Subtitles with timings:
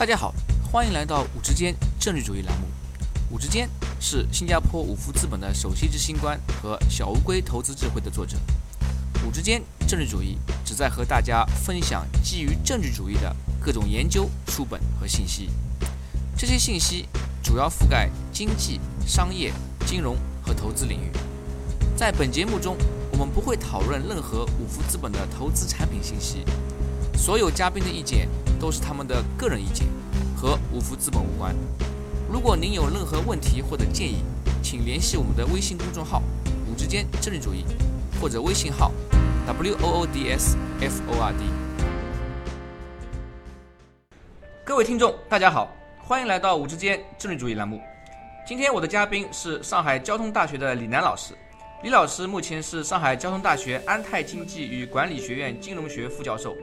[0.00, 0.34] 大家好，
[0.72, 2.66] 欢迎来到五之间政治主义栏目。
[3.30, 3.68] 五之间
[4.00, 8.38] 是新加坡五福资本的首席执行官和小乌龟投资智慧的作者。
[9.26, 15.50] 五之间政治主义旨在和大家分享基于政治主义的各种研究书本和信息。
[16.34, 17.06] 这些信息
[17.42, 19.52] 主要覆盖经济、商业、
[19.84, 21.12] 金融和投资领域。
[21.94, 22.74] 在本节目中，
[23.12, 26.42] 我们不会讨论任何五福资本的投资产品信息。
[27.18, 28.26] 所有嘉宾的意见
[28.60, 29.86] 都是他们的个人意见，
[30.36, 31.56] 和五福资本无关。
[32.30, 34.22] 如果您有任何问题或者建议，
[34.62, 36.22] 请联系我们的微信公众号
[36.70, 37.64] “五之间政治主义”
[38.20, 38.92] 或者微信号
[39.46, 41.38] “w o o d s f o r d”。
[44.62, 47.80] 各位听众，大家好，欢迎来到“五之间政治主义”栏目。
[48.46, 51.34] 今天我的嘉宾是上海交通大学的李楠老师。
[51.82, 56.54] 李老师目前是上海交通大学安泰经济与管理学院金融学副教授。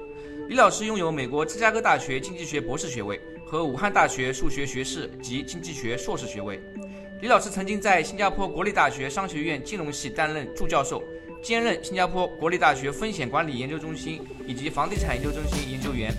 [0.47, 6.57] 李老师拥有美国芝加哥大学经济学博士学位和武汉大学数学学士及经济学硕士学位。
[7.21, 11.03] 李老师曾经在新加坡国立大学商学院金融系担任助教授，
[11.41, 16.13] 兼任新加坡国立大学风险管理研究中心以及房地产研究中心研究员。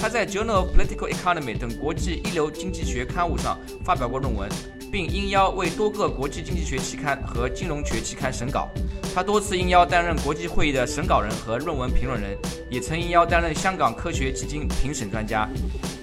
[0.00, 4.48] 他在《Journal of Political Economy》等国际一流经济学刊物上发表过论文。
[4.90, 8.68] 并应邀为多个国际经济学期刊和金融学期刊审稿。
[9.14, 12.36] 他多次应邀担任国际会议的审稿人和论文评论人，
[12.68, 15.48] 也曾应邀担任香港科学基金评审专家。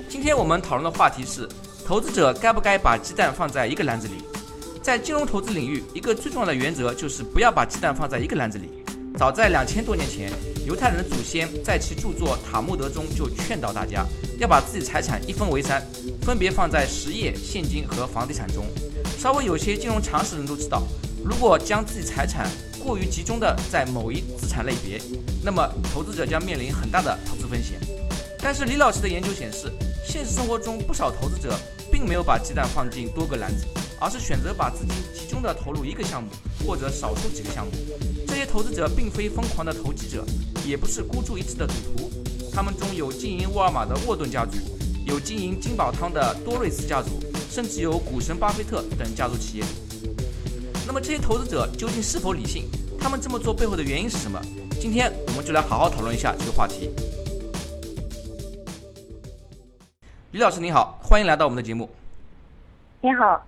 [0.07, 1.47] 今天我们讨论的话题是：
[1.85, 4.23] 投资者该不该把鸡蛋放在一个篮子里？
[4.81, 8.69] 在金融投资领域，一个最重要的原则就是不要把鸡蛋放在一个篮子里。
[9.17, 10.31] 早在两千多年前，
[10.67, 14.05] 犹太人的祖先在其著作《塔木德》中就劝导大家
[14.37, 15.81] 要把自己财产一分为三，
[16.23, 18.65] 分别放在实业、现金和房地产中。
[19.17, 20.83] 稍微有些金融常识的人都知道，
[21.23, 22.49] 如果将自己财产
[22.83, 25.01] 过于集中的在某一资产类别，
[25.41, 27.79] 那么投资者将面临很大的投资风险。
[28.39, 29.71] 但是李老师的研究显示，
[30.05, 31.57] 现实生活中不少投资者
[31.89, 33.65] 并没有把鸡蛋放进多个篮子，
[34.01, 36.29] 而是选择把资金集中的投入一个项目
[36.65, 37.71] 或者少数几个项目。
[38.37, 40.23] 这些投资者并非疯狂的投机者，
[40.63, 42.11] 也不是孤注一掷的赌徒。
[42.53, 44.59] 他们中有经营沃尔玛的沃顿家族，
[45.07, 47.19] 有经营金宝汤的多瑞斯家族。
[47.49, 49.63] 甚至有股神巴菲特等家族企业。
[50.85, 52.65] 那么这些投资者究竟是否理性？
[52.99, 54.39] 他们这么做背后的原因是什么？
[54.79, 56.91] 今天我们就来好好讨论一下这个话题。
[60.33, 61.89] 李老师您好，欢迎来到我们的节目。
[63.01, 63.43] 您好，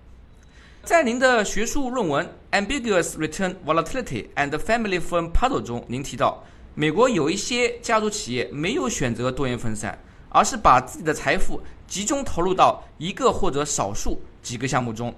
[0.82, 6.42] 在您的学术论文《Ambiguous Return Volatility and Family Firm Puzzle》中，您提到
[6.74, 9.96] 美国有一些家族企业没有选择多元分散，
[10.30, 11.60] 而是把自己的财富。
[11.86, 15.14] 集中投入到一个或者少数几个项目中，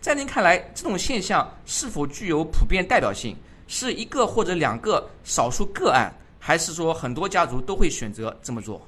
[0.00, 3.36] 在您看来，这种现象是否具有普遍代表性？
[3.68, 8.84] 是一个或者两个少数个案，还是说很多家族都会选择这么做？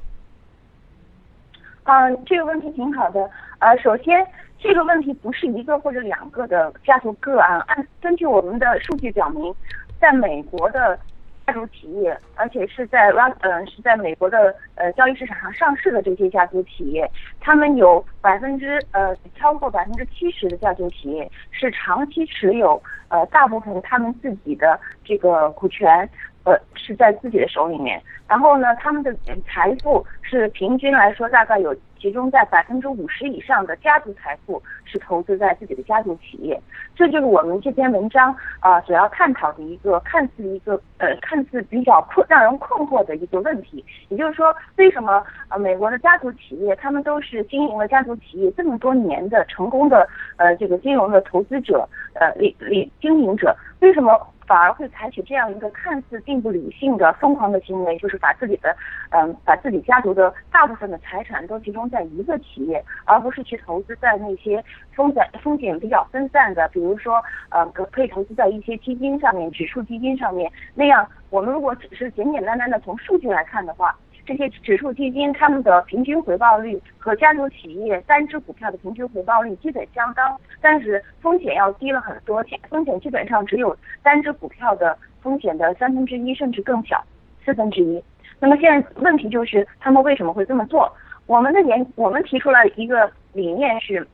[1.84, 3.30] 嗯，这个问题挺好的。
[3.60, 4.26] 呃，首先，
[4.58, 7.60] 这个问题不是一个或者两个的家族个案。
[7.66, 9.54] 按根据我们的数据表明，
[10.00, 10.98] 在美国的。
[11.46, 17.06] 家族企业，而且是在拉嗯是在美国的呃交易市场上上市的这些家族企业，
[17.38, 26.08] 他们有百分之呃超过百分之七十的家族企业是长期持有呃大部分他们自己的这个股权
[26.44, 29.14] 呃是在自己的手里面，然后呢他们的
[29.46, 31.74] 财富是平均来说大概有。
[32.04, 36.60] 集中在百分之五十以上的家族财富是投资在自己的家族企业，
[36.94, 43.82] 这就是我们这篇文章啊主要探讨的一个看似一个呃看似比较困让人困惑的一个问题。
[44.10, 50.06] 也就是说，为什么呃美国的家族企业他们都是经营了家族企业这么多年的成功的
[50.36, 54.14] 呃这个金融的投资者呃理理经营者，为什么？
[54.46, 58.76] 反而会采取这样一个看似并不理性的疯狂的行为，就是把自己的，
[59.10, 64.62] 嗯，把自己家族的大部分的财产都集中在一个企业，而不是去投资在那些
[64.94, 70.50] 风险风险比较分散的，比如说，呃，可以投资在一些基金上面，指数基金上面。
[70.74, 73.96] 那样，我们如果只是简简单单的从数据来看的话。
[74.26, 87.04] 这些指数基金，他们的平均回报率和家族企业单只股票的平均回报率基本相当，但是风险要低了很多，风险基本上只有单只股票的风险的三分之一，甚至更小，
[87.44, 88.02] 四分之一。
[88.40, 90.90] 那么现在问题就是，他们为什么会这么做？
[91.26, 94.06] 我们的研，我们提出了一个理念是，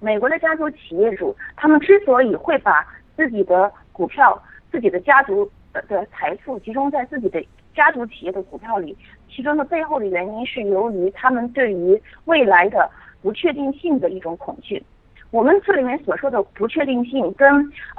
[0.00, 2.86] 美国的家族企业主，他们之所以会把
[3.16, 4.40] 自己的股票、
[4.70, 7.44] 自己的家族的财富集中在自己的
[7.74, 8.96] 家族企业的股票里。
[9.34, 12.88] 其中的背后的原因是由于他们对于未来的
[13.22, 14.82] 不确定性的一种恐惧。
[15.30, 17.48] 我们这里面所说的不确定性，跟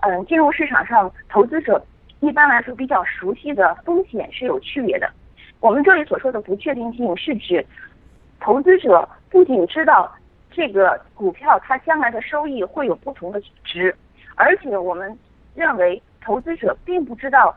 [0.01, 1.83] 嗯金融市场上投资者
[2.19, 5.09] 一般来说比较熟悉的风险是有区别的。
[5.59, 7.65] 我们这里所说的不确定性是指
[8.39, 10.13] 投资者不仅知道
[10.51, 13.95] 这个股票它将来的收益会有不同的值，
[14.35, 15.17] 而且我们
[15.55, 17.55] 认为投资者并不知道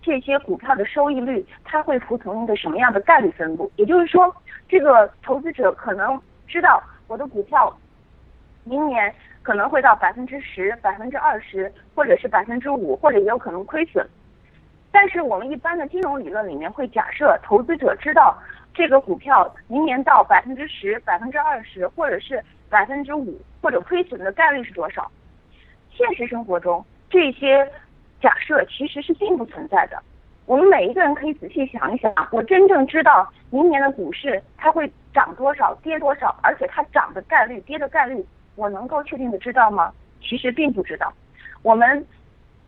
[0.00, 3.70] 这些股票的收益率它会服从一个什么样的概率分布。
[3.76, 4.34] 也就是说，
[4.68, 7.76] 这个投资者可能知道我的股票
[8.64, 14.06] 明年可能会到百分之十、百分之二十，或者是百分之五，或者也有可能亏损。
[14.90, 18.36] 但是我们一般的金融理论里面会假设投资者知道
[18.72, 25.10] 这个股票明年到百分之十、百分之二十，或者是百分之五，或者亏损的概率是多少？
[25.90, 27.70] 现实生活中这些
[28.20, 30.02] 假设其实是并不存在的。
[30.46, 38.24] 我们每一个人可以仔细想一想，我真正知道明年的股市它会涨多少、跌多少，而且它涨的概率、跌的概率，
[38.56, 39.92] 我能够确定的知道吗？
[40.22, 41.12] 其实并不知道。
[41.62, 42.06] 我们。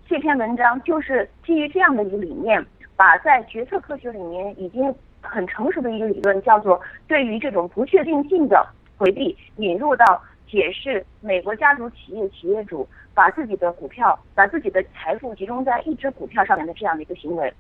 [0.09, 8.67] 这篇文章就是基于这样的一个理念，把在决策科学里面已经很成熟的一个理论，叫做对于这种不确定性的
[8.99, 10.21] 回避，引入到
[10.51, 17.53] 解释美国家族企业企业主把自己的股票、把自己的财富集中在一只股票上面的这样的一个行为。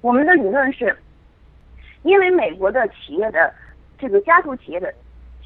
[0.00, 0.96] 我们的理论是，
[2.02, 3.54] 因为美国的企业的
[3.96, 4.92] 这个家族企业的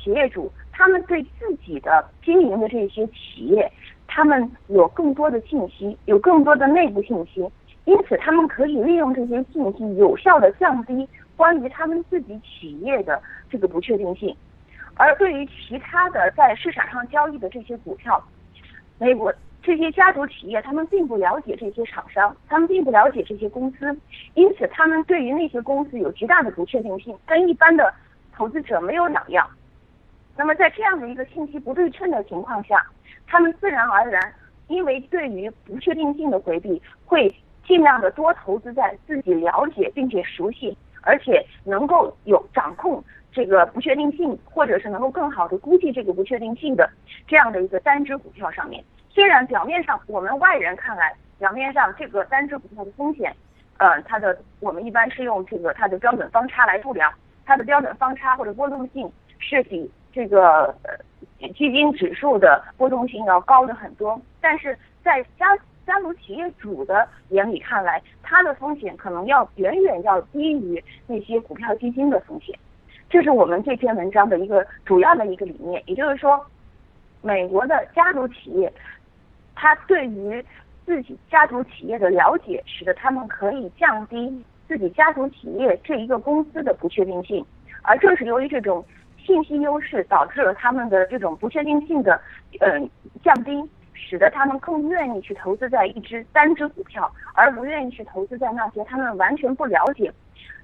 [0.03, 3.71] 企业主，他们对自己的经营的这些企业。
[4.09, 7.47] 他们有更多的信息，有更多的内部信息，
[7.85, 11.07] 因此他们可以利用这些信息，有效的降低
[11.37, 13.21] 关于他们自己企业的
[13.51, 14.35] 这个不确定性。
[14.97, 18.23] 而对于其他的在市场上交易的这些股票，
[18.99, 19.33] 美国
[19.63, 23.95] 这些家族企业，他们并不了解这些厂商，他们并不了解这些公司，
[24.35, 27.93] 因此他们对于那些公司有极大的不确定性，跟一般的
[28.33, 29.49] 投资者没有两样。
[30.37, 32.83] 那么在这样的一个信息不对称的情况下，
[33.27, 34.33] 他们自然而然，
[34.69, 37.35] 因为对于不确定性的回避，会
[37.67, 43.03] 尽量的多投资在自己了解并且熟悉，而且能够有掌控
[43.37, 46.89] 这个不确定性，或者是能够更好的估计这个不确定性的
[47.29, 48.83] 这样的一个单只股票上面。
[49.11, 53.31] 虽然表面上我们外人看来，表面上这个单只股票的风险，
[53.77, 57.13] 呃，它的我们一般是用这个它的标准方差来度量，
[57.45, 60.97] 它的标准方差或者波动性是比这个呃。
[61.55, 65.55] 基金指数的波动性要高的很多，但是在家
[65.87, 72.59] 家族企业主的眼里看来，它的风险可能要远远要低于那些股票基金的风险。
[73.09, 76.45] 这是我们这篇文章的一个主要的一个理念，也就是说，
[77.23, 78.73] 美国的家族企业，
[79.55, 80.45] 它对于
[80.85, 87.45] 自己家族企业的了解，使得他们可以降低自己家族企业这一个公司的不确定性，
[87.83, 88.85] 而正是由于这种。
[89.25, 92.21] 信息优势导致了他们的这种不确定性的
[92.61, 92.89] 嗯
[93.25, 93.61] 降低，
[93.93, 100.13] 使得他们更愿意去投资在一只单只股票，而不愿意去投资在那些他们完全不了解，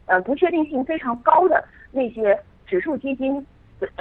[0.06, 2.36] 呃不确定性非常高的那些
[2.66, 3.46] 指数基金，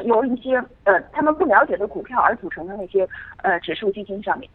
[0.05, 0.55] 由一些
[0.85, 3.07] 呃他们不了解的股票而组成的那些
[3.43, 4.49] 呃指数基金上面。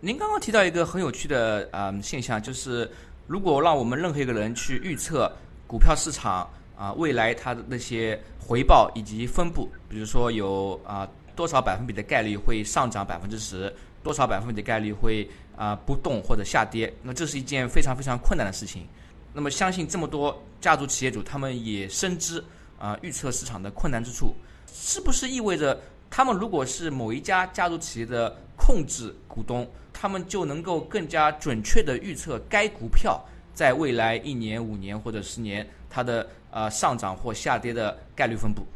[0.00, 2.90] 您刚刚提到一个很有趣的呃现象，就是
[3.26, 5.30] 如果让我们任何一个人去预测
[5.68, 6.48] 股票市场。
[6.80, 11.06] 啊，未来它的那些回报以及分布，比如说有啊
[11.36, 13.70] 多少百分比的概率会上涨百分之十，
[14.02, 18.86] 多少百分比的概率会啊不动或者下跌，那这是一件非常非常困难的事情。
[19.34, 22.42] 那么相信这么多家族企业主，他们也深知
[22.80, 24.34] 啊预测市场的困难之处，
[24.66, 36.26] 是不是意味着他们如果是某一家家族企业的控制股东，他们就能够更加准确的预测该股票在未来一年、五年或者十年它的？
[36.52, 38.66] 呃，上涨或下跌的概率分布。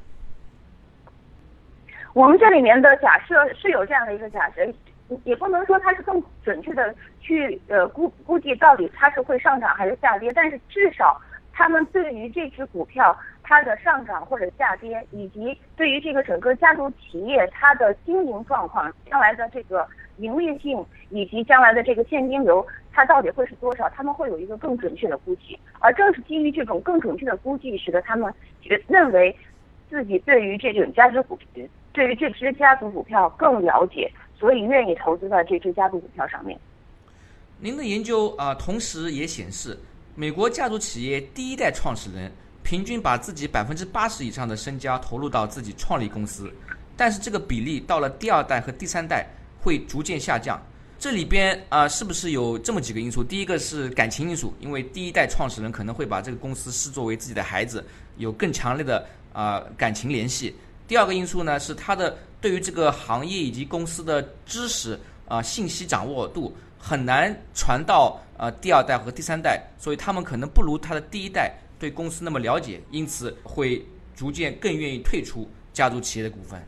[2.12, 4.64] 我们这里面的假设是有这样的一个假设，
[5.24, 11.20] 也不能说它是更准确的去呃估估计到底它是会上涨还是下跌，但是至少
[11.52, 19.86] 他们对于这只股票它的上涨或者下跌，以及对于这个整个家族企业它的经营状况、将来的这个
[20.16, 22.66] 盈利性以及将来的这个现金流。
[22.96, 23.88] 它到底会是多少？
[23.90, 28.32] 他们会有一个更准确的估计，而正是基于这种更准确的估计，使得他们
[28.62, 29.36] 觉认为
[29.90, 31.36] 自己对于这种家族股，
[31.92, 34.08] 对于这只家族股票更了解，
[34.38, 36.56] 所以愿意投资在这只家族股票上面。
[37.58, 39.76] 您的研究啊，同时也显示，
[40.14, 42.30] 美国家族企业第一代创始人
[42.64, 46.50] 平均把自己百分之八十以上的身家投入到自己创立公司，
[46.96, 49.26] 但是这个比例到了第二代和第三代
[49.60, 50.60] 会逐渐下降。
[50.98, 53.22] 这里边啊，是不是有这么几个因素？
[53.22, 57.84] 第一个是感情因素，因为第一代创始人可能会把这个公司视作为自己的孩子，
[58.16, 60.56] 有更强烈的啊感情联系。
[60.88, 76.60] 第二个因素呢，是他的对于这个行业以及公司的知识啊信息掌握度很难传到呃第二代和第三代，所以他们可能不如他的第一代对公司那么了解，因此会逐渐更愿意退出家族企业的股份？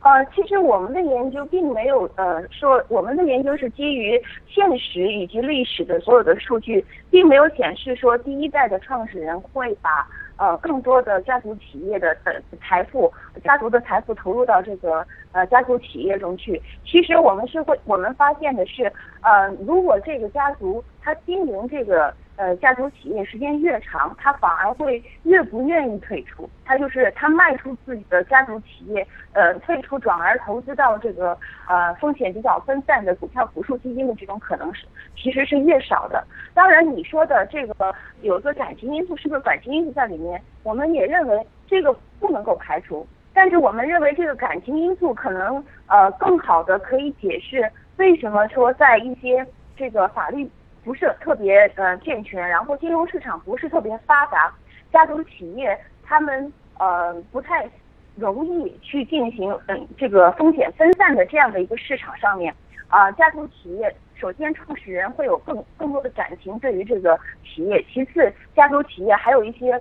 [0.00, 13.12] 呃，其实我们的研究并没有呃说，我们的研究是基于现实以及历史的所有的数据，并没有显示说第一代的创始人会把呃更多的家族企业的呃财富、
[13.42, 16.62] 家族的财富投入到这个呃家族企业中去。
[16.86, 18.84] 其实我们是会，我们发现的是，
[19.22, 22.14] 呃，如果这个家族他经营这个。
[22.38, 26.48] 呃，家族企业时间越长，他反而会越不愿意退出。
[26.64, 36.24] 他就是他卖出自己的家族企业，呃，退出转而投资到这个呃风险比较分散的股票指数基金的这种可能是其实是越少的。
[36.54, 40.40] 当然，你说的这个有一个感情因素，是不是感情因素在里面？
[40.62, 43.04] 我们也认为这个不能够排除。
[43.34, 49.44] 但是我们认为这个感情因素可能呃更好的可以解释为什么说在一些
[49.76, 50.48] 这个法律。
[50.88, 54.50] 不是特别呃健全，然后金融市场不是特别发达，
[54.90, 57.68] 家族企业他们呃不太
[58.16, 62.54] 容易去进行嗯这个风险分散的这样的一个市场上面
[62.88, 69.78] 啊，家族企业首先创始人会有更更多的感情对于这个企业，其次家族企业还有一些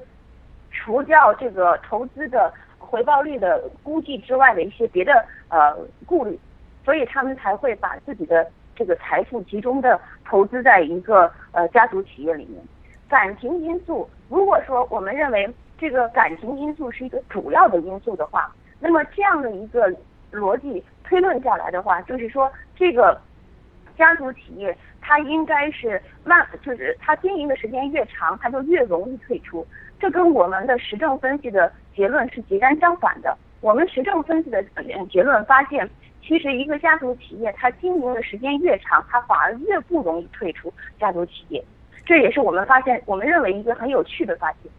[0.71, 5.73] 除掉这个投资的回报率的估计之外的一些别的呃
[6.05, 6.37] 顾虑，
[6.83, 8.45] 所以他们才会把自己的。
[8.77, 12.63] 这个财富集中的投资在一个呃家族企业里面，
[13.09, 19.91] 感情因素，如果说我们认为这个感情因素是一个主要的因素的话，那么这样的一个
[20.31, 23.19] 逻辑推论下来的话，就是说这个
[23.97, 29.65] 家族企业它应该是慢，就是它经营的时间越长，它就越容易退出。
[29.99, 33.35] 这跟我们的实证分析的结论是截然相反的。
[33.61, 34.63] 我们实证分析的
[35.09, 35.89] 结论发现。
[36.27, 41.63] 其实，一个家族企业，它经营的时间越长，它反而越不容易退出家族企业。
[42.05, 44.69] 这也是我们发现，我们认为一个很有趣的发现。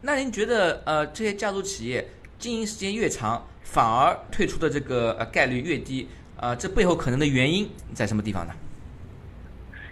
[0.00, 2.02] 那您觉得，呃，这些家族企业
[2.38, 6.08] 经营时间越长，反而退出的这个呃概率越低？
[6.40, 8.54] 呃，这背后可能的原因在什么地方呢？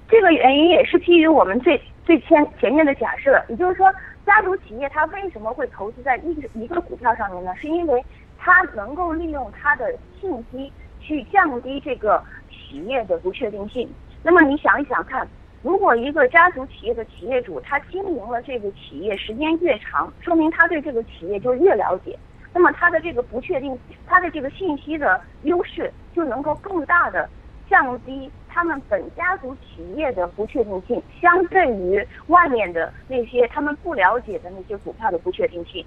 [0.09, 3.93] 这个原因也是基于我们最最前前面的假设，也就是说，
[4.25, 7.55] 家族企业它为什么会投资在一一个股票上面呢？
[7.57, 8.03] 是因为
[8.39, 10.73] 它能够利用它的信息。
[11.05, 13.89] 去降低这个企业的不确定性。
[14.23, 15.29] 那么你想一想看，
[15.63, 22.19] 如果一个家族企业的企业主他经营了这个企业时间越长，说明他对这个企业就越了解，
[22.55, 27.29] 那么他的这个不确定，他的这个信息的优势就能够更大的
[27.69, 35.85] 降低他们本家族企业的不确定性，相对于外面的那些他们不了解的那些股票的不确定性。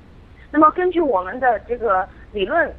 [0.52, 2.72] 那么根据我们的这个理论。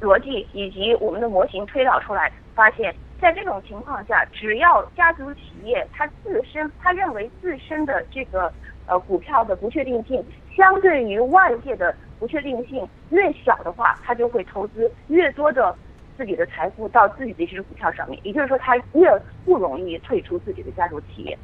[0.00, 8.52] 逻辑以及我们的模型推导出来，发现，在这种情况下，只要家族企业它自身，他认为自身的这个
[8.86, 10.24] 呃股票的不确定性，
[10.56, 15.74] 相对于外界的不确定性越小的话，他就会投资越多的
[16.16, 18.18] 自己的财富到自己的这只股票上面。
[18.22, 19.08] 也就是说，他越
[19.44, 21.38] 不容易退出自己的家族企业。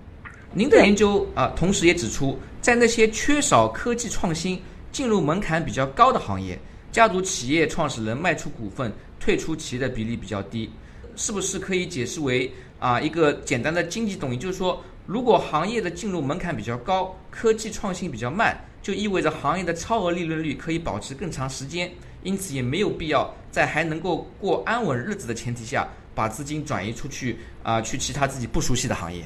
[0.52, 6.58] 您的研究啊，同时也指出，在那些缺少科技创新、进入门槛比较高的行业。
[6.98, 10.68] 家族企业创始人卖出股份、退出企业的比例比较低，
[11.14, 14.40] 是不是可以解释为啊一个简单的经济动因？
[14.40, 21.88] 就是说，如果行业的进入门槛比较高，科技创新比较慢，就意味着行业的超额利润率可以保持更长时间，
[22.24, 25.86] 因此也没有必要在还能够过安稳日子的前提下，
[26.16, 29.22] 把资金转移出去啊，去其他自己不熟悉的行业。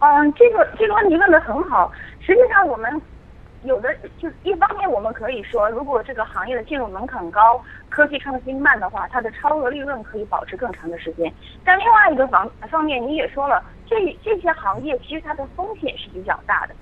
[0.00, 3.00] 嗯，这个这个问题问的很好，实际上我们。
[3.66, 11.30] 有的就一方面，我们可以说，如果这个行业的进入门槛高、科技创新慢的话，它的超额利润可以保持更长的时间。
[11.64, 16.74] 但另外一个方方面，你也说了，这这些行业其实它的风险是比较大的，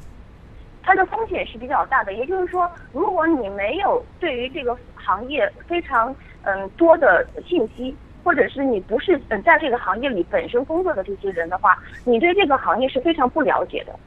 [0.82, 2.12] 它的风险是比较大的。
[2.12, 13.98] 也就是说，如果你没有对于这个行业非常嗯多的信息，或者是你不是嗯在这个行业里本身工作的这些人的话，你对这个行业是非常不了解的，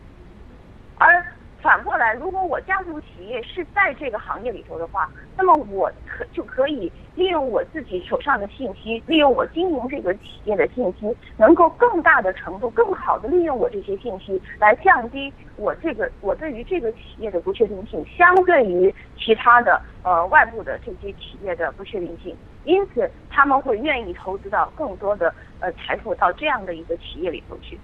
[0.99, 1.25] 而。
[1.67, 22.33] 反过来，如果我家族企业是在这个行业里头的话，那么我可就可以利用我自己手上的信息，利用我经营这个企业的信息，能够更大的程度、更好的利用我这些信息，来降低我这个我对于这个企业的不确定性，相对于其他的呃外部的这些企业的不确定性。
[22.63, 27.77] 因此，他们会愿意投资到更多的呃财富到这样的一个企业里头去。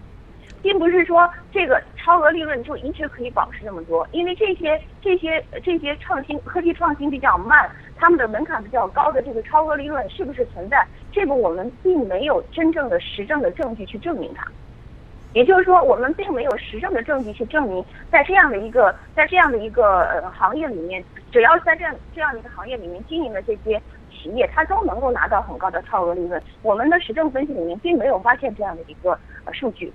[0.63, 10.88] 并不是说这个超额利润就一直可以保持这么多，因为这些这些这些创新科技创新比较慢，他们的门槛比较高的这个超额利润是不是存在？
[11.12, 14.48] 这个我们并没有真正的实证的证据去证明它。
[15.34, 26.41] 也就是说，我们并没有实证的证据去证明，在这样的一个在这样的一个呃行业里面，只要在这样这样的一个行业里面经营的这些企业，它都能够拿到很高的超额利润。
[26.62, 29.91] 我们的实证分析里面并没有发现这样的一个呃数据。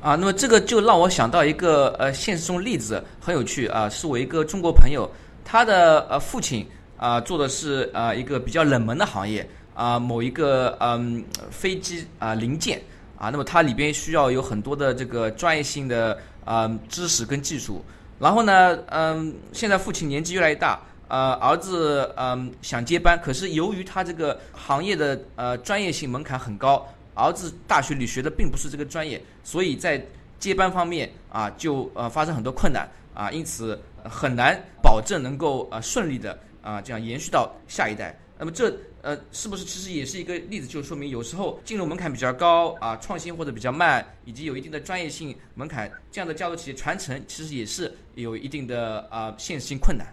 [0.00, 5.06] 啊，那么这个就让我想到一个呃现实中例子，很有趣啊，是我一个中国朋友，
[5.44, 6.66] 他的呃父亲
[6.96, 12.80] 啊做的是啊一个比较冷门的行业啊，某一个嗯飞机啊零件
[13.18, 16.16] 啊，那么它里边需要有很多的这个专业性的
[16.46, 17.84] 啊知识跟技术，
[18.18, 26.88] 然后呢嗯现在父亲年纪越来越大，呃儿子嗯想接班，可是由于他这个行业的呃专业性门槛很高。
[27.14, 30.04] 儿子大学里学的并不是这个专业，所以在
[30.38, 38.18] 接班方面啊，就呃发生很多困难啊，因此很难保证能够呃顺利的啊这样延续到下一代。
[38.38, 50.06] 那么这呃是不是其实也是一个例子，就说明有时候进入门槛比较高啊，创新或者比较慢，以及有一定的专业性门槛，这样的家族企业传承其实也是有一定的啊现实性困难。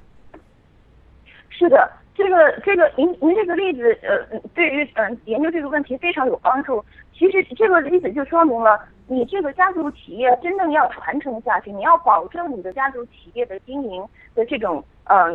[1.50, 1.89] 是的。
[2.18, 6.84] 这个这个您您这个例子呃对于嗯研究这个问题非常有帮助。
[7.14, 15.32] 其实这个例子就说明了，你这个家族企业真正要传承下去，你要保证你的家族企业的经营的这种呃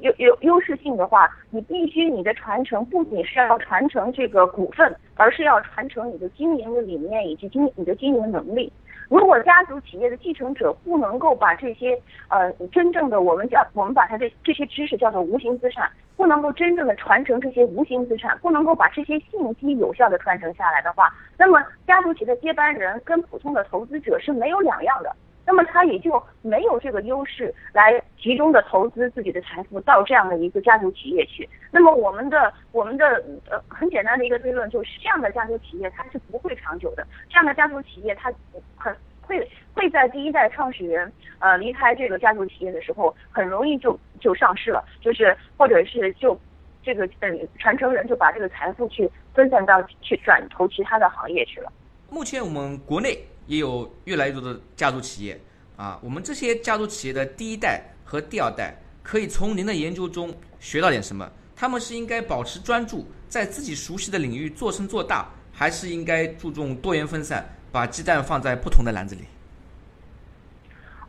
[0.00, 8.72] 优优优势性的话，你必须你的传承不仅是要传承这个股份，而是要传承你的经营的理念以及经你的经营能力。
[9.08, 25.12] 如果家族企业的继承者不能够把这些呃真正的我们叫我们把它的这些知识叫做无形资产，不能够真正的传承这些无形资产，不能够把这些信息有效的传承下来的话，那么家族企业的接班人跟普通的投资者是没有两样的。
[25.50, 31.48] 那么他也就没有这个优势来集中的投资自己的财富到这样的一个家族企业去。
[31.72, 33.04] 那么我们的我们的
[33.50, 37.04] 呃很简单的一个推论就是，这样的家族企业它是不会长久的。
[37.28, 38.32] 这样的家族企业它
[38.76, 46.40] 很会会在第一代创始人呃离开这个家族企业的时候，很容易就就上市了，就是或者是就
[46.84, 51.72] 这个嗯传承人就把这个财富去分散到去转投其他的行业去了。
[52.08, 53.18] 目前我们国内。
[53.50, 55.36] 也有越来越多的家族企业
[55.76, 61.28] 啊，我们这些家族企业的第一代和第二代可以从您的研究中学到点什么？
[61.56, 69.22] 他们是应该保持专注，在自己熟悉的领域做深做大，还是应该注重多元分散，把鸡蛋放在不同的篮子里？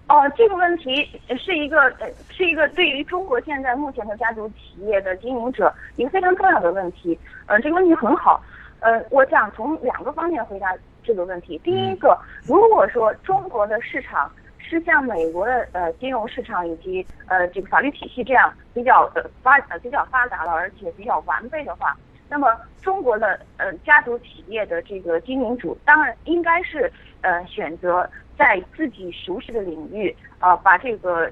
[0.07, 7.15] 哦，这个问题是一个呃，是一个对于中国现在目前的家族企业的经营者一个非常重要的问题。
[7.45, 8.43] 呃，这个问题很好。
[8.79, 10.75] 呃，我想从两个方面回答。
[11.03, 21.95] 这个问题，第一个，如果说中国的市场是像美国的呃金融市场以及呃这个法律体系这样比较呃发呃比较发达了，而且比较完备的话，
[22.29, 31.29] 那么中国的呃家族企业的这个经营主当然应该是呃选择在自己熟悉的领域啊把这个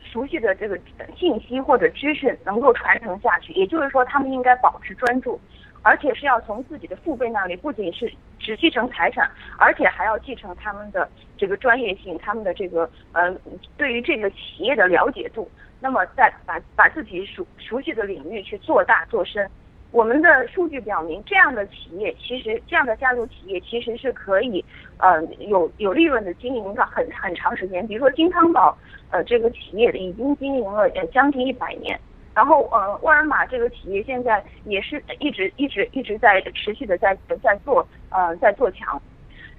[0.00, 0.78] 熟悉的这个
[1.16, 5.40] 信息或者知识能够传承下去，也就是说他们应该保持专注。
[5.82, 13.34] 而且是要从自己的父辈那里，不仅是只继承财产，而且还要继承他们的这个专业性，他们的这个呃
[13.76, 15.50] 对于这个企业的了解度。
[15.80, 19.50] 那么再把把自己熟熟悉的领域去做大做深。
[19.90, 24.64] 我们的数据表明，这样的企业其实这样的家族企业其实是可以
[24.98, 27.86] 呃有有利润的经营的很很长时间。
[27.86, 28.78] 比如说金汤宝
[29.10, 31.98] 呃这个企业已经经营了呃将近一百年。
[32.34, 39.00] 然后，呃，沃尔玛这个企业现在也是一直一直一直在持续的在在做，呃，在做强。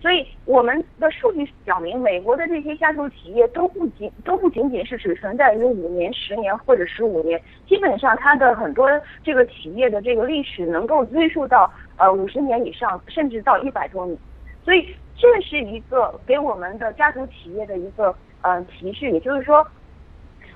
[0.02, 8.90] 所以我们的数据表明，美国的这些家族企业都不仅都不仅仅是只存在于五年、十年或者十五年，基本上它的很多
[9.24, 14.18] 这个企业的这个历史能够追溯到呃五十年以上，甚至到一百多年。
[14.66, 19.64] 所以这是一个给我们的家族企业的一个呃提示，也就是说。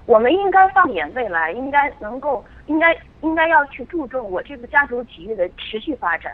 [0.08, 6.34] 我们应该放眼未来，应该能够，应该应该要去注重我这个家族企业的持续发展。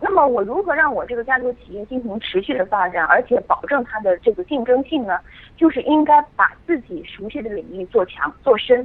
[0.00, 5.20] 那么，我如何让我这个家族企业进行持续的发展，而且保证它的这个竞争性呢？
[5.56, 8.84] 就是应该把自己熟悉的领域做强做深，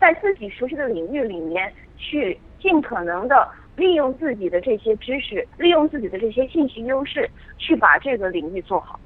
[0.00, 8.98] 在自己熟悉的领域里面去尽可能的利用自己的这些知识，利用自己的这些信息优势，去把这个领域做好。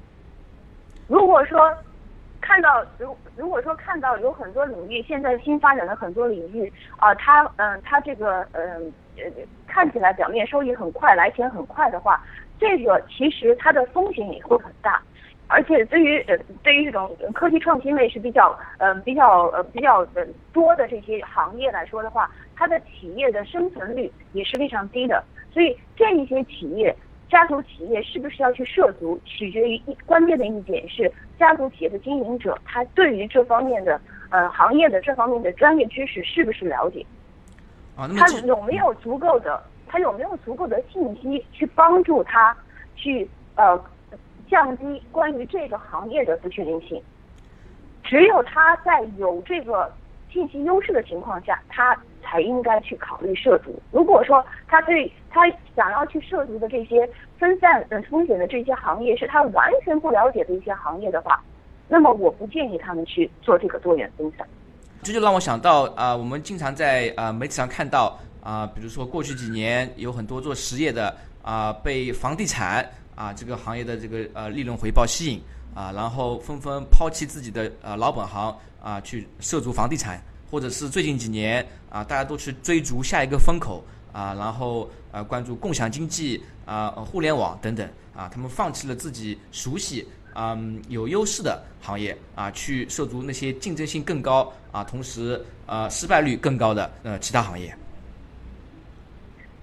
[1.07, 1.75] 如果说，
[2.41, 9.23] 看到如如果说看到有很多领域现在新发展的很多领域啊，它嗯它这个嗯呃
[9.67, 12.21] 看起来表面收益很快来钱很快的话，
[12.59, 15.01] 这个其实它的风险也会很大，
[15.47, 25.23] 而且对于呃对于这种科技创新类是比较嗯比较呃比较呃多的这些行业来说的话，它的企业的生存率也是非常低的，
[25.53, 26.95] 所以这一些企业
[27.31, 37.05] 家族企业是不是要去涉足，取决于一关键的一点是家族企业的经营者他对于这方面的呃行业的这方面的专业知识是不是了解，
[37.95, 42.55] 他有没有足够的他有没有足够的信息去帮助他
[42.95, 43.81] 去呃
[44.49, 47.01] 降低关于这个行业的不确定性。
[48.03, 49.89] 只有他在有这个
[50.29, 53.77] 信息优势的情况下，他才应该去考虑涉足。
[53.91, 55.41] 如果说他对他
[55.75, 61.41] 想要去涉足的这些分散呃风险的这些行业是他完全不了解的一些行业的话，
[61.87, 64.47] 那么我不建议他们去做这个多元分散。
[65.03, 75.41] 这就让我想到啊、我们经常在啊、媒体上看到啊、比如说过去几年有很多做实业的啊、被房地产啊、这个行业的这个呃利润回报吸引
[75.73, 80.19] 啊、然后纷纷抛弃自己的呃老本行啊、去涉足房地产，
[80.51, 97.73] 或者是最近几年啊、大家都去追逐下一个风口啊、然后呃关注共享经济啊、互联网等等啊、他们放弃了自己熟悉嗯，有优势的行业啊，去涉足那些竞争性更高啊，同时呃失败率更高的呃其他行业。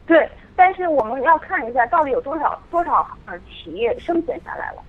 [0.06, 4.82] 对，但是我们要看一下到底有多少多少呃企业生存下来了。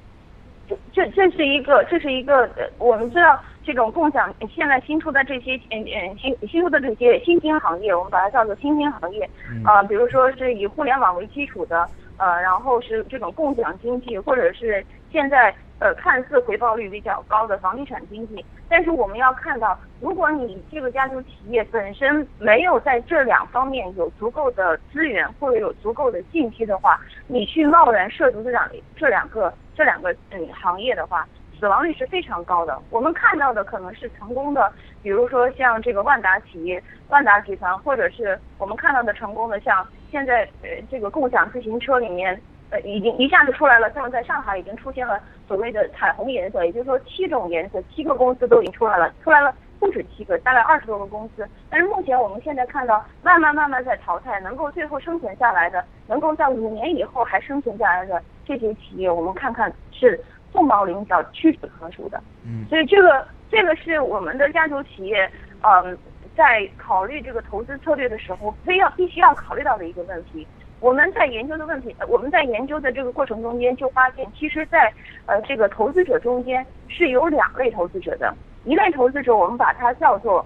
[0.68, 9.30] 这这这是一个这是一个呃，我们知道这种共享现在新出的这些嗯嗯新新出的这些新兴行业，我们把它叫做新兴行业。
[9.64, 18.44] 啊，比如说是以互联网为基础的，呃，然后是这种共享经济，或者是现在呃看似回报率比较高的房地产经济。
[18.68, 31.28] 但是我们要看到，如果你这个家族企业本身没有在这两方面有足够的资源或者有足够的信息的话，你去贸然涉足这两这两个这两个嗯行业的话，
[31.60, 32.80] 死亡率是非常高的。
[32.90, 34.72] 我们看到的可能是成功的，
[35.04, 42.40] 比如说像这个万达企业、万达集团，或者是我们看到的成功的，像现在呃这个共享自行车里面。
[42.72, 51.50] 呃，已经一下子出来了，像在上海已经出现了所谓的彩虹颜色，也就是说七种颜色，七个公司都已经出来了，出来了不止七个，大概二十多个公司。
[51.68, 62.22] 但是目前我们现在看到，慢慢慢慢在淘汰，能够最后生存下来的，能够在五年以后还生存下来的这些企业，我们看看是凤毛麟角、屈指可数的。
[62.46, 65.30] 嗯所以这个这个是我们的家族企业，
[65.62, 65.98] 嗯，
[66.36, 70.48] 在考虑这个投资策略的时候，非要必须要考虑到的一个问题。
[70.80, 74.94] 我们在研究的问题，呃我们在研究的这个过程中间就发现，其实在，
[75.26, 78.34] 呃这个投资者中间是有两类投资者的，
[78.64, 80.46] 一类投资者我们把它叫做，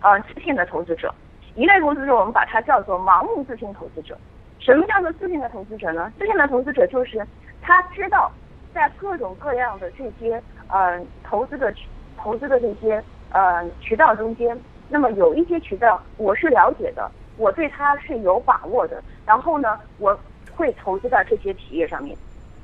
[0.00, 1.12] 呃自信的投资者，
[1.56, 4.16] 一类投资者我们把它叫做盲目自信投资者。
[4.60, 6.12] 什么叫做自信的投资者呢？
[6.18, 7.26] 自信的投资者就是
[7.60, 8.30] 他知道
[8.76, 11.72] 在各种各样的这些呃投资的
[12.18, 14.54] 投资的这些呃渠道中间，
[14.90, 20.14] 那么有一些渠道我是了解的，我对它是有把握的，然后呢，我
[20.54, 22.14] 会投资到这些企业上面。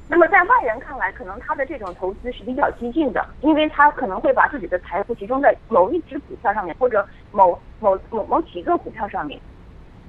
[0.07, 9.41] 那么在外人看来，可能他的这种投资是比较激进的，因为他可能会把自己的财富集中在某一只股票上面，或者某某某某几个股票上面。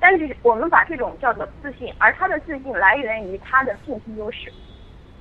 [0.01, 4.51] 但是我们把这种叫做自信，而他的自信来源于他的信息优势。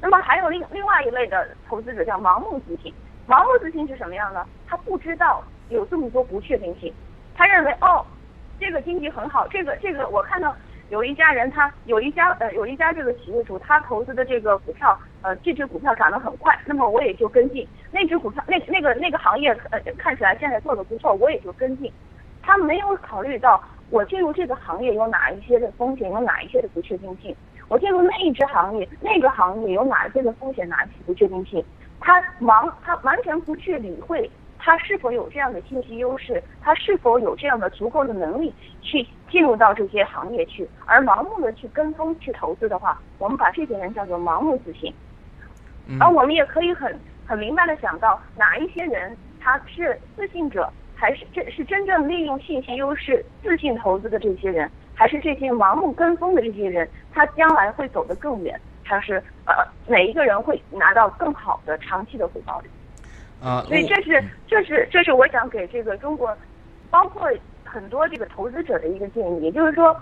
[0.02, 2.92] 那么还有另另外一类的投资者叫盲目自信。
[3.28, 4.44] 盲目自信是什么样呢？
[4.66, 6.92] 他不知道有这么多不确定性，
[7.36, 8.04] 他认为哦，
[8.58, 10.52] 这个经济很好，这个这个我看到
[10.90, 21.90] 有一家人他有一家呃有一家这个企业主他投资的这个股票呃这只股票涨得很快，那么我也就跟进那只股票那那个那个行业呃看起来现在做的不错，我也就跟进。
[22.42, 27.34] 他没有考虑到我进入这个行业有哪一些的风险，有哪一些的不确定性。
[27.68, 31.64] 我进入那一只行业，那个行业有哪一些的风险，哪一些不确定性。
[32.00, 44.92] 他忙，他完全不去理会他是否有这样的信息优势，他是否有这样的足够的能力去进入到这些行业去，而盲目的去跟风去投资的话，我们把这些人叫做盲目自信。
[45.86, 46.96] 嗯而我们也可以很
[47.26, 59.54] 很明白的想到哪一些人他是自信者，还是这是真正利用信息优势自信投资的这些人，还是这些盲目跟风的这些人，他将来会走得更远，还是呃
[59.86, 62.68] 哪一个人会拿到更好的长期的回报率？
[63.42, 66.36] 啊，所以这是这是这是我想给这个中国，
[66.90, 67.28] 包括
[67.64, 69.96] 很多这个投资者的一个建议，也就是说，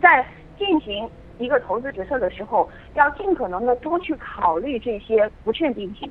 [0.00, 0.24] 在
[0.58, 6.10] 进行一个投资决策的时候，要尽可能的多去考虑这些不确定性，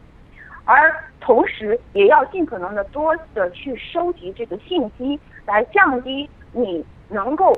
[0.66, 7.52] 而同时也要尽可能的多的去收集这个信息，来降低你能够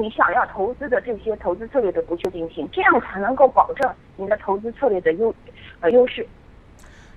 [0.00, 5.34] 你想要投资的这些投资策略的不确定性，这样才能够保证你的投资策略的优
[5.80, 6.26] 呃优势。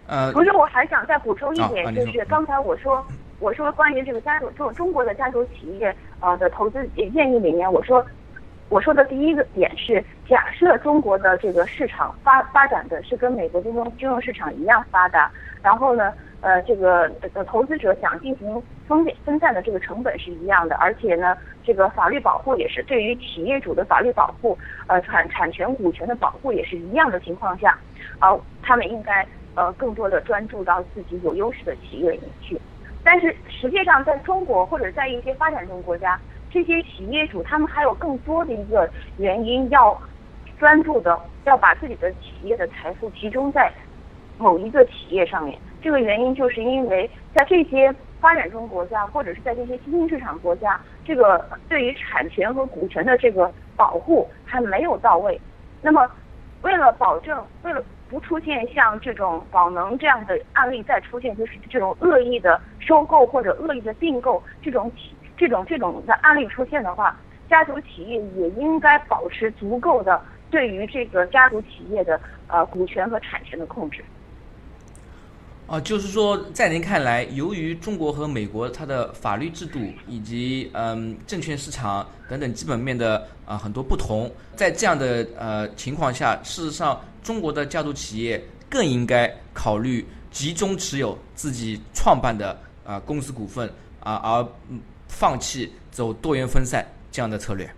[0.07, 3.05] 呃同时，我还想再补充一点，就是刚才我说，
[3.39, 8.03] 我说关于这个家族中中国的家族企业呃的投资建议里面，我说
[8.69, 15.31] 我说的第一个点是，假设中国的这个市场发发展的是跟美国金融金融市场一样发达，
[15.63, 17.09] 然后呢，呃，这个
[17.47, 24.55] 投资者想进行分分散的这个成本是一样的，而且呢，这个法律保护也是对于企业主的法律保护，
[24.85, 27.75] 呃产产权股权的保护也是一样的情况下，
[28.19, 32.59] 啊，他们应该呃更多的专注到自己有优势的企业里去。
[33.03, 36.19] 但是实际上，在中国或者在一些发展中国家，
[36.49, 39.99] 这些企业主他们还有更多的一个原因要
[40.57, 43.71] 专注的，要把自己的企业的财富集中在
[44.37, 45.57] 某一个企业上面。
[45.81, 55.39] 这个原因就是因为在这些发展中国家或者是在这些新兴市场国家，这个对于产权和股权的这个保护还没有到位。
[55.81, 56.09] 那么，
[56.63, 67.17] 为了保证，为了不出现像这种宝能这样的案例再出现，就是这种恶意的收购或者恶意的并购这种企这种这种的案例出现的话，
[67.49, 70.21] 家族企业也应该保持足够的
[70.51, 74.03] 对于这个家族企业的呃股权和产权的控制。
[75.65, 86.99] 啊，就是说，在您看来，由于中国和美国它的法律制度以及嗯证券市场等等基本面的啊很多不同，在这样的呃情况下，事实上。
[87.21, 94.47] 中国的家族企业更应该考虑集中持有自己创办的啊公司股份啊，而
[95.09, 97.69] 放弃走多元分散这样的策略。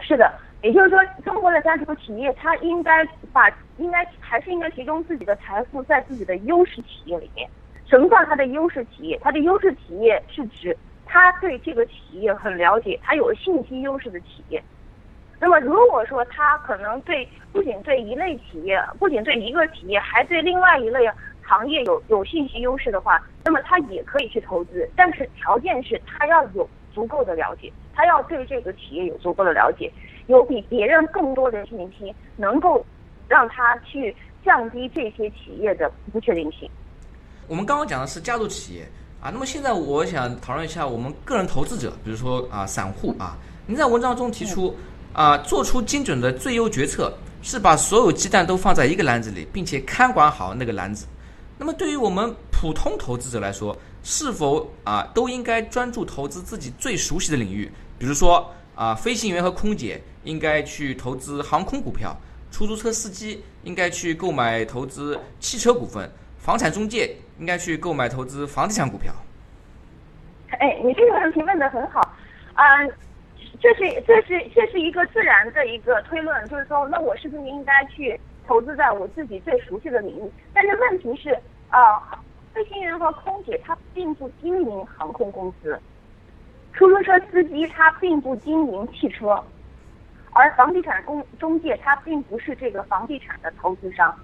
[0.00, 0.30] 是的，
[0.62, 7.48] 也就是说，中国的家族企业它应该把应该还是应该集中自己的财富在自己的优势企业里面。
[7.86, 9.18] 什么叫它的优势企业？
[9.22, 14.62] 它的优势企业是指它对这个企业很了解，它有信息优势的企业。
[15.38, 21.06] 那么，如果说它可能对不仅对一类企业，不仅对一个企业，还对另外一类
[21.46, 29.92] 行业有有信息优势的话，那么他也可以去投资，但是条件是他要有足够的了解，他要对这个企业有足够的了解，
[30.26, 32.84] 有比别人更多的信息，能够
[33.28, 36.68] 让他去降低这些企业的不确定性。
[37.46, 38.82] 我们刚刚讲的是家族企业
[39.20, 44.74] 啊，那么现在我想讨论一下我们个人投资者，比如说啊散户啊，您在文章中提出。
[45.14, 51.06] 啊，做出精准的最优决策是把所有鸡蛋都放在一个篮子里，并且看管好那个篮子。
[51.56, 57.70] 那么，对于我们普通投资者来说，是否啊都应该专注投资自己最熟悉的领域？
[57.98, 62.16] 比如说啊，飞行员和空姐应该去投资航空股票，
[62.50, 69.14] 出租车司机应该去购买投资汽车股份，房产中介应该去购买投资房地产股票。
[70.58, 72.00] 哎，你这个问题问的很好，
[72.54, 72.64] 啊。
[73.60, 80.30] 这是这是这是一个自然的一个推论，就是说，那我是不是应该去投资在我自己最熟悉的领域？
[80.52, 81.30] 但是问题是，
[81.70, 85.78] 啊，飞行员和空姐他并不经营航空公司，
[86.72, 89.42] 出租车司机他并不经营汽车，
[90.32, 94.14] 而房地产公中介他并不是这个房地产的投资商。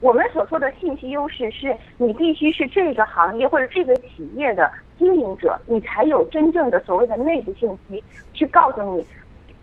[0.00, 4.70] 我们所说的信息优势，是你必须是这个行业或者这个企业的。
[4.98, 9.04] 经营者，你才有真正的所谓的内部信息，去告诉你，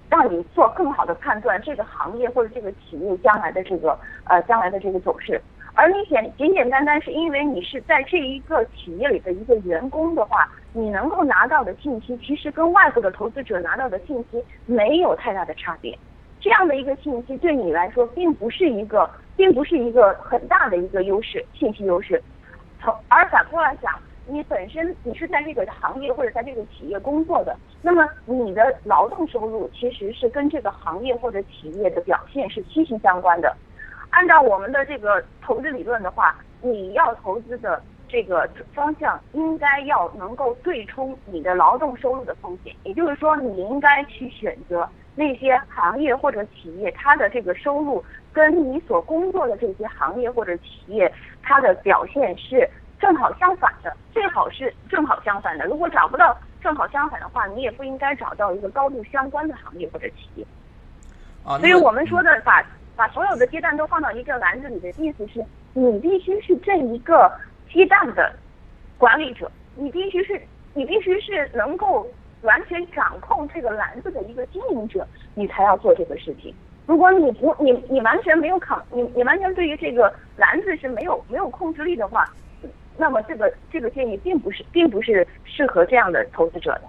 [0.10, 5.40] 让你做更好的判断这个行业或者这个企业将来的这个呃将来的这个走势。
[5.76, 15.98] 而你简简简单单是因为你是在这一个企业里的一个员工的话，你能够拿到的信息其实跟外部的投资者拿到的信息没有太大的差别。
[16.40, 22.22] 这样的一个信息对你来说并不是一个，并不是一个很大的一个优势，信息优势。
[22.82, 23.94] 从而反过来讲。
[24.32, 33.56] 你本身你是在这个行业或者在这个企业工作的，那么你的劳动收入其实是跟这个行业或者企业的表现是息息相关的。
[34.12, 51.12] 按照我们的这个投资理论的话，你要投资的这个方向应该要能够对冲你的劳动收入的风险，也就是说，你应该去选择那些行业或者企业，它的这个收入跟你所工作的这些行业或者企业
[51.42, 52.70] 它的表现是。
[53.00, 55.66] 正好相反的，最好是正好相反的。
[55.66, 60.46] 如果找不到正好相反的话，你也不应该找到一个高度相关的行业或者企业。
[61.46, 62.62] 啊，所以我们说的把
[62.98, 67.32] 把所有的鸡蛋都放到一个篮子里的意思是，你必须是这一个
[67.72, 68.34] 鸡蛋的
[68.98, 70.40] 管理者，你必须是
[70.74, 72.06] 你必须是能够
[72.42, 76.54] 完全掌控这个篮子的一个经营者，你才要做这个事情。
[76.86, 82.30] 如果你不你你完全没有考你你完全对于这个篮子是没有没有控制力的话。
[83.00, 86.82] 那么这个这个建议并不是并不是适合这样的投资者的，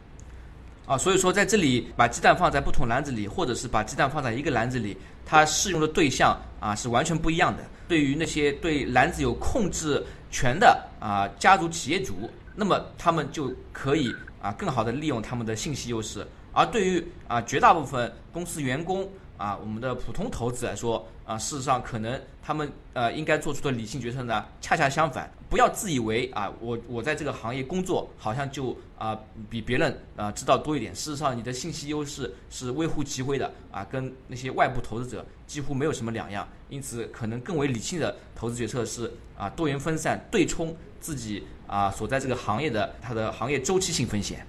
[0.84, 7.62] 啊，所以说在这里把鸡蛋放在不同篮子里，或者是把鸡蛋放在一个篮子里，它适用的对象啊是完全不一样的。
[7.86, 19.08] 对于那些对篮子有控制权的啊家族企业主，那么他们就可以啊更好的利用他们的信息优势，而对于啊绝大部分公司员工
[19.40, 44.46] 啊，我们的普通投资来说啊，事实上可能他们呃应该做出的理性决策呢，恰恰相反，不要自以为啊我我在这个行业工作好像就啊比别人啊知道多一点，事实上你的信息优势是微乎其微的啊，跟那些外部投资者几乎没有什么两样，因此可能更为理性的投资决策是啊多元分散对冲自己啊所在这个行业的它的行业周期性风险。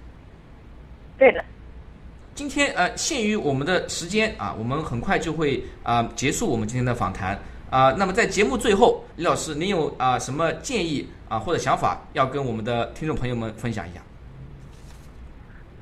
[1.16, 1.42] 对的。
[2.34, 7.92] 今天呃，限于我们的时间啊，我们很快就会啊结束我们今天的访谈啊。
[7.92, 14.00] 那么在节目最后，李老师，您有啊什么建议啊或者想法要跟我们的听众朋友们分享一下？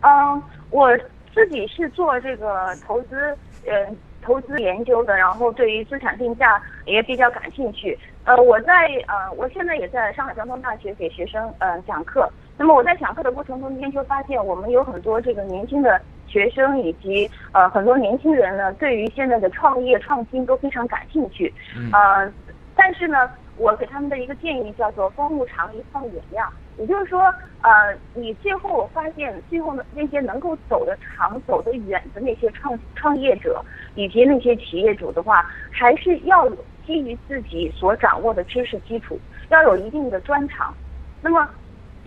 [0.00, 0.90] 嗯，我
[1.32, 3.16] 自己是做这个投资
[3.64, 3.86] 呃
[4.20, 7.96] 投资研究的，然后对于资产定价也比较感兴趣。
[8.24, 12.28] 呃，我在呃我现在也在上海交通大学给学生呃讲课。
[12.58, 16.00] 那么我在讲课的过程中间就发现，我们有很多这个年轻的。
[16.30, 21.52] 学生以及呃很多年轻人呢，对于现在的创业创新都非常感兴趣，
[21.92, 22.32] 呃，
[22.76, 27.22] 但是呢，我给他们的一个建议叫做风物长宜放远量，也就是说，
[27.62, 27.70] 呃，
[28.14, 33.60] 你最后我发现，最后呢那些能够走得长、走得远的那些创创业者
[33.96, 40.72] 以及那些企业主的话，还是要有基于自己所掌握的知识基础，要有一定的专长。
[41.20, 41.48] 那么，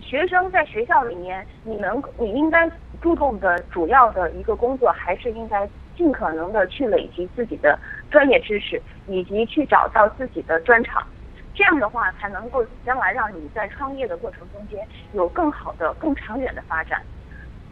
[0.00, 2.70] 学生在学校里面，你能你应该。
[3.04, 7.78] 注重的主要的一个工作，还是应该尽可能的去累积自己的
[8.10, 11.06] 专业知识，以及去找到自己的专长，
[11.52, 17.02] 这样的话才能够将来让你在创业的过程中间有更好的、更长远的发展。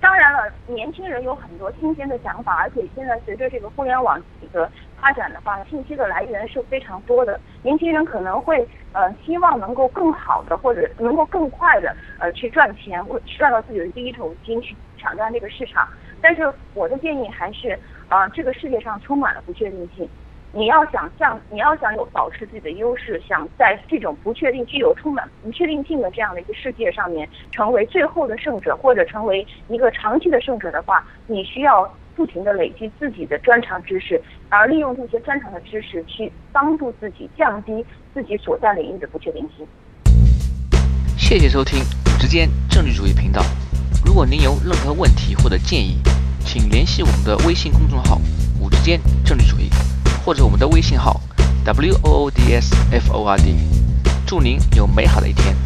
[0.03, 4.21] 当然了，年轻人有很多新鲜的想法，而且现在随着这个互联网
[4.53, 7.41] 的发展的话，信息的来源是非常多的。
[7.63, 15.89] 年轻人可能会呃希望能够更好的或者能够更快的呃去赚钱，或赚到自己的第一桶金，去抢占这个市场。
[16.21, 17.77] 但是我的建议还是
[18.09, 20.09] 啊，这个世界上充满了不确定性。
[20.55, 39.67] 你要想像你要想有保持自己的优势，想在这种不确定、具有充满不确定性的这样的一个世界上面成为最后的胜者，或者成为一个长期的胜者的话，你需要不停的累积自己的专长知识，而利用这些专长的知识去帮助自己降低自己所在领域的不确定性。
[41.17, 43.41] 谢谢收听五之间政治主义频道。
[44.13, 45.97] 如果您有任何问题或者建议，
[46.45, 48.21] 请联系我们的微信公众号
[48.61, 49.71] “五之间政治主义”。
[50.23, 51.19] 或者我们的微信号
[51.65, 53.57] w o o d s f o r d，
[54.27, 55.57] 祝您有美好的一天。